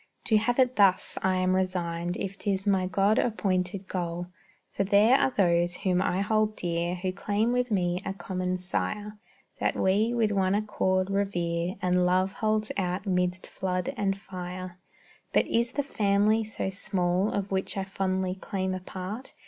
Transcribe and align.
To 0.23 0.37
have 0.37 0.57
it 0.57 0.77
thus, 0.77 1.19
I 1.21 1.35
am 1.35 1.55
resigned, 1.55 2.17
If 2.17 2.35
'tis 2.35 2.65
my 2.65 2.87
God 2.87 3.19
appointed 3.19 3.87
goal; 3.87 4.25
For 4.71 4.83
there 4.83 5.15
are 5.15 5.29
those 5.29 5.75
whom 5.75 6.01
I 6.01 6.21
hold 6.21 6.55
dear, 6.55 6.95
Who 6.95 7.11
claim 7.13 7.51
with 7.51 7.69
me 7.69 7.99
a 8.03 8.11
common 8.11 8.57
sire, 8.57 9.19
That 9.59 9.75
we, 9.75 10.11
with 10.11 10.31
one 10.31 10.55
accord, 10.55 11.11
revere, 11.11 11.75
And 11.83 12.03
love 12.03 12.33
holds 12.33 12.71
out 12.77 13.05
midst 13.05 13.45
flood 13.45 13.93
and 13.95 14.17
fire. 14.17 14.79
But 15.33 15.45
is 15.45 15.73
the 15.73 15.83
family 15.83 16.43
so 16.45 16.71
small 16.71 17.29
Of 17.31 17.51
which 17.51 17.77
I 17.77 17.83
fondly 17.83 18.33
claim 18.33 18.73
a 18.73 18.79
part? 18.79 19.35